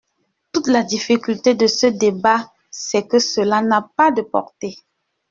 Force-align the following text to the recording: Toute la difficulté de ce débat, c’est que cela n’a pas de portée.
Toute 0.51 0.65
la 0.65 0.81
difficulté 0.81 1.53
de 1.53 1.67
ce 1.67 1.85
débat, 1.85 2.51
c’est 2.71 3.07
que 3.07 3.19
cela 3.19 3.61
n’a 3.61 3.87
pas 3.95 4.09
de 4.09 4.23
portée. 4.23 4.73